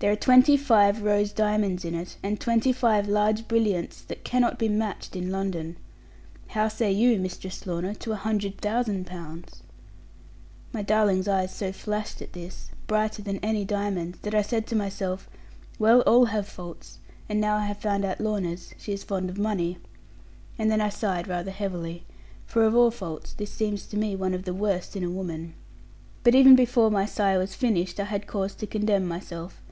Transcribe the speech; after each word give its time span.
'There 0.00 0.12
are 0.12 0.16
twenty 0.16 0.54
five 0.54 1.00
rose 1.02 1.32
diamonds 1.32 1.82
in 1.82 1.94
it, 1.94 2.18
and 2.22 2.38
twenty 2.38 2.74
five 2.74 3.08
large 3.08 3.48
brilliants 3.48 4.02
that 4.02 4.22
cannot 4.22 4.58
be 4.58 4.68
matched 4.68 5.16
in 5.16 5.30
London. 5.30 5.78
How 6.48 6.68
say 6.68 6.92
you, 6.92 7.18
Mistress 7.18 7.64
Lorna, 7.66 7.94
to 7.94 8.12
a 8.12 8.16
hundred 8.16 8.58
thousand 8.58 9.06
pounds?' 9.06 9.62
My 10.74 10.82
darling's 10.82 11.26
eyes 11.26 11.54
so 11.56 11.72
flashed 11.72 12.20
at 12.20 12.34
this, 12.34 12.68
brighter 12.86 13.22
than 13.22 13.38
any 13.38 13.64
diamonds, 13.64 14.18
that 14.20 14.34
I 14.34 14.42
said 14.42 14.66
to 14.66 14.76
myself, 14.76 15.26
'Well, 15.78 16.02
all 16.02 16.26
have 16.26 16.46
faults; 16.46 16.98
and 17.26 17.40
now 17.40 17.56
I 17.56 17.64
have 17.64 17.78
found 17.78 18.04
out 18.04 18.20
Lorna's 18.20 18.74
she 18.76 18.92
is 18.92 19.04
fond 19.04 19.30
of 19.30 19.38
money!' 19.38 19.78
And 20.58 20.70
then 20.70 20.82
I 20.82 20.90
sighed 20.90 21.28
rather 21.28 21.50
heavily; 21.50 22.04
for 22.44 22.64
of 22.66 22.74
all 22.74 22.90
faults 22.90 23.32
this 23.32 23.50
seems 23.50 23.86
to 23.86 23.96
me 23.96 24.14
one 24.16 24.34
of 24.34 24.44
the 24.44 24.52
worst 24.52 24.96
in 24.96 25.02
a 25.02 25.08
woman. 25.10 25.54
But 26.22 26.34
even 26.34 26.54
before 26.54 26.90
my 26.90 27.06
sigh 27.06 27.38
was 27.38 27.54
finished, 27.54 27.98
I 27.98 28.04
had 28.04 28.26
cause 28.26 28.54
to 28.56 28.66
condemn 28.66 29.06
myself. 29.06 29.62